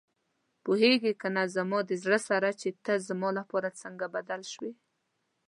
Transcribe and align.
پوهېږې 0.63 1.13
کنه 1.21 1.43
زما 1.55 1.79
د 1.89 1.91
زړه 2.03 2.19
سره 2.29 2.49
چې 2.61 2.69
ته 2.85 2.93
زما 3.07 3.29
لپاره 3.39 3.77
څنګه 3.81 4.05
بدل 4.15 4.41
شوې. 4.51 4.71